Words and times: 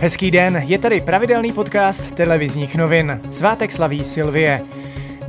Hezký 0.00 0.30
den, 0.30 0.62
je 0.66 0.78
tady 0.78 1.00
pravidelný 1.00 1.52
podcast 1.52 2.12
televizních 2.12 2.76
novin. 2.76 3.20
Svátek 3.30 3.72
slaví 3.72 4.04
Silvie. 4.04 4.62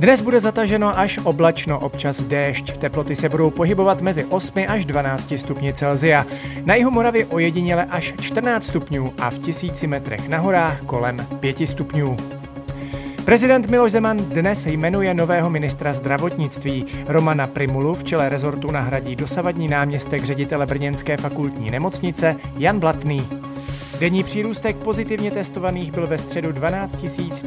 Dnes 0.00 0.20
bude 0.20 0.40
zataženo 0.40 0.98
až 0.98 1.18
oblačno, 1.22 1.78
občas 1.80 2.20
déšť. 2.20 2.76
Teploty 2.76 3.16
se 3.16 3.28
budou 3.28 3.50
pohybovat 3.50 4.00
mezi 4.00 4.24
8 4.24 4.64
až 4.68 4.84
12 4.84 5.32
stupni 5.36 5.72
Celzia. 5.72 6.26
Na 6.64 6.74
jihu 6.74 6.90
Moravy 6.90 7.24
ojediněle 7.24 7.84
až 7.84 8.14
14 8.20 8.64
stupňů 8.64 9.12
a 9.18 9.30
v 9.30 9.38
tisíci 9.38 9.86
metrech 9.86 10.28
na 10.28 10.38
horách 10.38 10.80
kolem 10.82 11.26
5 11.40 11.68
stupňů. 11.68 12.16
Prezident 13.24 13.66
Miloš 13.66 13.92
Zeman 13.92 14.18
dnes 14.18 14.66
jmenuje 14.66 15.14
nového 15.14 15.50
ministra 15.50 15.92
zdravotnictví. 15.92 16.86
Romana 17.06 17.46
Primulu 17.46 17.94
v 17.94 18.04
čele 18.04 18.28
rezortu 18.28 18.70
nahradí 18.70 19.16
dosavadní 19.16 19.68
náměstek 19.68 20.24
ředitele 20.24 20.66
Brněnské 20.66 21.16
fakultní 21.16 21.70
nemocnice 21.70 22.36
Jan 22.58 22.80
Blatný. 22.80 23.28
Denní 24.00 24.24
přírůstek 24.24 24.76
pozitivně 24.76 25.30
testovaných 25.30 25.92
byl 25.92 26.06
ve 26.06 26.18
středu 26.18 26.52
12 26.52 27.04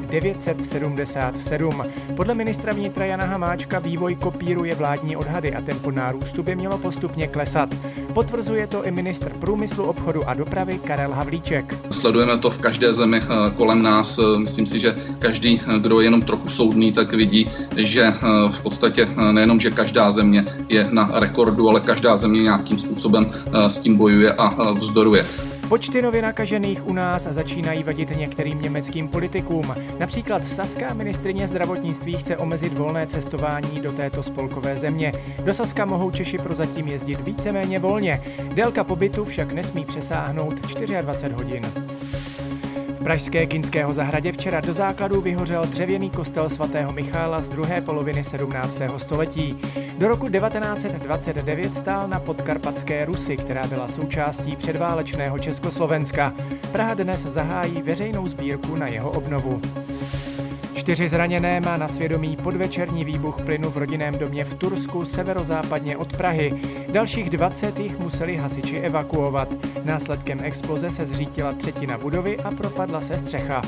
977. 0.10 1.84
Podle 2.16 2.36
ministra 2.36 2.74
vnitra 2.74 3.06
Jana 3.06 3.26
Hamáčka 3.26 3.80
vývoj 3.80 4.16
kopíruje 4.16 4.76
vládní 4.76 5.16
odhady 5.16 5.56
a 5.56 5.62
tempo 5.62 5.92
nárůstu 5.92 6.44
by 6.44 6.56
mělo 6.56 6.78
postupně 6.78 7.28
klesat. 7.28 7.70
Potvrzuje 8.14 8.68
to 8.68 8.86
i 8.86 8.92
ministr 8.92 9.34
průmyslu, 9.40 9.84
obchodu 9.84 10.30
a 10.30 10.34
dopravy 10.34 10.80
Karel 10.84 11.12
Havlíček. 11.12 11.76
Sledujeme 11.92 12.38
to 12.38 12.50
v 12.50 12.60
každé 12.60 12.94
zemi 12.94 13.22
eh, 13.24 13.52
kolem 13.52 13.82
nás. 13.82 14.20
Eh, 14.20 14.40
myslím 14.40 14.66
si, 14.66 14.80
že 14.80 14.96
každý, 15.20 15.62
eh, 15.68 15.80
kdo 15.80 16.00
je 16.00 16.06
jenom 16.06 16.22
trochu 16.22 16.50
soudný, 16.50 16.92
tak 16.92 17.14
vidí, 17.14 17.52
že 17.76 18.14
v 18.52 18.62
podstatě 18.62 19.08
nejenom, 19.32 19.60
že 19.60 19.72
každá 19.72 20.12
země 20.12 20.46
je 20.70 20.88
na 20.92 21.12
rekordu, 21.14 21.70
ale 21.70 21.80
každá 21.80 22.18
země 22.18 22.42
nějakým 22.42 22.80
způsobem 22.80 23.32
s 23.68 23.80
tím 23.80 23.96
bojuje 23.96 24.34
a 24.34 24.72
vzdoruje. 24.72 25.26
Počty 25.70 26.02
nově 26.02 26.22
nakažených 26.22 26.88
u 26.88 26.94
nás 26.94 27.24
začínají 27.24 27.84
vadit 27.84 28.18
některým 28.18 28.62
německým 28.62 29.08
politikům. 29.08 29.76
Například 30.00 30.46
saská 30.46 30.94
ministrině 30.94 31.48
zdravotnictví 31.48 32.18
chce 32.18 32.38
omezit 32.38 32.74
volné 32.74 33.08
cestování 33.08 33.80
do 33.80 33.92
této 33.92 34.24
spolkové 34.24 34.78
země. 34.78 35.14
Do 35.44 35.54
Saska 35.54 35.86
mohou 35.86 36.12
Češi 36.12 36.38
prozatím 36.38 36.88
jezdit 36.88 37.22
víceméně 37.22 37.80
volně. 37.80 38.22
Délka 38.54 38.84
pobytu 38.84 39.26
však 39.26 39.52
nesmí 39.52 39.86
přesáhnout 39.86 40.54
24 41.02 41.34
hodin. 41.34 41.72
V 43.00 43.04
pražské 43.04 43.46
Kinského 43.46 43.94
zahradě 43.94 44.32
včera 44.32 44.62
do 44.62 44.74
základu 44.74 45.22
vyhořel 45.22 45.66
dřevěný 45.66 46.10
kostel 46.10 46.50
svatého 46.50 46.92
Michála 46.92 47.42
z 47.42 47.50
druhé 47.50 47.82
poloviny 47.82 48.24
17. 48.24 48.80
století. 48.98 49.58
Do 49.98 50.08
roku 50.08 50.30
1929 50.30 51.76
stál 51.76 52.08
na 52.08 52.20
podkarpatské 52.20 53.06
Rusy, 53.06 53.38
která 53.38 53.68
byla 53.68 53.88
součástí 53.88 54.56
předválečného 54.56 55.40
Československa. 55.40 56.34
Praha 56.72 56.94
dnes 56.94 57.22
zahájí 57.22 57.82
veřejnou 57.82 58.28
sbírku 58.28 58.76
na 58.76 58.88
jeho 58.88 59.12
obnovu. 59.12 59.62
Čtyři 60.90 61.08
zraněné 61.08 61.62
má 61.62 61.78
na 61.78 61.88
svědomí 61.88 62.38
podvečerní 62.38 63.06
výbuch 63.06 63.42
plynu 63.42 63.70
v 63.70 63.78
rodinném 63.78 64.20
domě 64.20 64.46
v 64.46 64.54
Tursku 64.54 65.06
severozápadně 65.06 65.98
od 65.98 66.18
Prahy. 66.18 66.54
Dalších 66.92 67.30
20 67.30 67.80
jich 67.80 68.00
museli 68.00 68.36
hasiči 68.36 68.78
evakuovat. 68.78 69.50
Následkem 69.84 70.40
exploze 70.44 70.92
se 70.92 71.06
zřítila 71.06 71.54
třetina 71.54 71.98
budovy 71.98 72.38
a 72.38 72.52
propadla 72.52 73.02
se 73.02 73.18
střecha. 73.18 73.62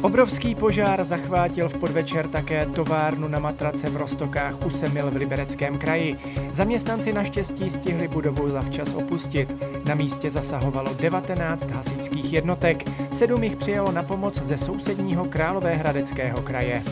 Obrovský 0.00 0.54
požár 0.54 1.04
zachvátil 1.04 1.68
v 1.68 1.76
podvečer 1.76 2.28
také 2.28 2.66
továrnu 2.66 3.28
na 3.28 3.38
matrace 3.38 3.90
v 3.90 3.96
Rostokách 3.96 4.66
u 4.66 4.70
Semil 4.70 5.10
v 5.10 5.16
Libereckém 5.16 5.78
kraji. 5.78 6.16
Zaměstnanci 6.52 7.12
naštěstí 7.12 7.70
stihli 7.70 8.08
budovu 8.08 8.50
zavčas 8.50 8.94
opustit. 8.94 9.56
Na 9.84 9.94
místě 9.94 10.30
zasahovalo 10.30 10.94
19 10.94 11.70
hasičských 11.70 12.32
jednotek, 12.32 12.84
sedm 13.12 13.44
jich 13.44 13.56
přijelo 13.56 13.92
na 13.92 14.02
pomoc 14.02 14.40
ze 14.42 14.58
sousedního 14.58 15.24
Královéhradeckého 15.24 16.42
kraje. 16.42 16.82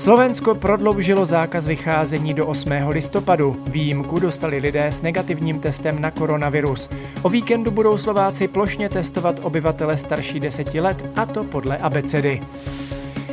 Slovensko 0.00 0.54
prodloužilo 0.54 1.26
zákaz 1.26 1.66
vycházení 1.66 2.34
do 2.34 2.46
8. 2.46 2.70
listopadu. 2.88 3.56
Výjimku 3.66 4.18
dostali 4.18 4.58
lidé 4.58 4.86
s 4.86 5.02
negativním 5.02 5.60
testem 5.60 6.00
na 6.00 6.10
koronavirus. 6.10 6.88
O 7.22 7.28
víkendu 7.28 7.70
budou 7.70 7.98
Slováci 7.98 8.48
plošně 8.48 8.88
testovat 8.88 9.40
obyvatele 9.42 9.96
starší 9.96 10.40
10 10.40 10.74
let, 10.74 11.10
a 11.16 11.26
to 11.26 11.44
podle 11.44 11.78
abecedy. 11.78 12.42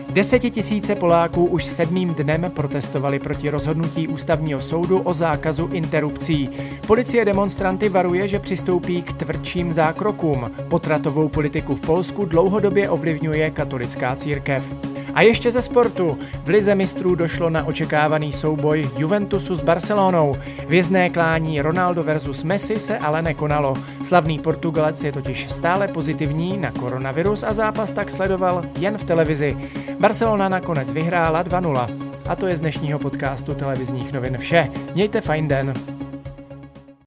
Desetitisíce 0.09 0.95
Poláků 0.95 1.45
už 1.45 1.65
sedmým 1.65 2.13
dnem 2.13 2.51
protestovali 2.55 3.19
proti 3.19 3.49
rozhodnutí 3.49 4.07
ústavního 4.07 4.61
soudu 4.61 4.99
o 4.99 5.13
zákazu 5.13 5.69
interrupcí. 5.71 6.49
Policie 6.87 7.25
demonstranty 7.25 7.89
varuje, 7.89 8.27
že 8.27 8.39
přistoupí 8.39 9.01
k 9.01 9.13
tvrdším 9.13 9.73
zákrokům. 9.73 10.51
Potratovou 10.67 11.29
politiku 11.29 11.75
v 11.75 11.81
Polsku 11.81 12.25
dlouhodobě 12.25 12.89
ovlivňuje 12.89 13.51
katolická 13.51 14.15
církev. 14.15 14.96
A 15.17 15.21
ještě 15.21 15.51
ze 15.51 15.61
sportu. 15.61 16.17
V 16.45 16.49
Lize 16.49 16.75
mistrů 16.75 17.15
došlo 17.15 17.49
na 17.49 17.65
očekávaný 17.65 18.31
souboj 18.31 18.89
Juventusu 18.97 19.55
s 19.55 19.61
Barcelonou. 19.61 20.35
Vězné 20.67 21.09
klání 21.09 21.61
Ronaldo 21.61 22.03
versus 22.03 22.43
Messi 22.43 22.79
se 22.79 22.97
ale 22.97 23.21
nekonalo. 23.21 23.73
Slavný 24.03 24.39
Portugalec 24.39 25.03
je 25.03 25.11
totiž 25.11 25.51
stále 25.51 25.87
pozitivní 25.87 26.57
na 26.57 26.71
koronavirus 26.71 27.43
a 27.43 27.53
zápas 27.53 27.91
tak 27.91 28.09
sledoval 28.09 28.65
jen 28.79 28.97
v 28.97 29.03
televizi. 29.03 29.57
Barcelona 29.99 30.49
nakonec 30.49 30.91
vyhrála 30.91 31.43
2-0. 31.43 31.87
A 32.25 32.35
to 32.35 32.47
je 32.47 32.55
z 32.55 32.61
dnešního 32.61 32.99
podcastu 32.99 33.53
televizních 33.53 34.13
novin 34.13 34.37
vše. 34.37 34.69
Mějte 34.93 35.21
fajn 35.21 35.47
den. 35.47 35.96